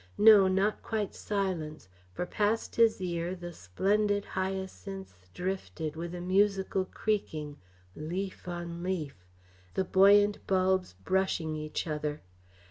[0.17, 6.85] No, not quite silence, for past his ear the splendid hyacinths drifted with a musical
[6.85, 7.57] creaking,
[7.95, 9.23] leaf on leaf,
[9.75, 12.23] the buoyant bulbs brushing each other.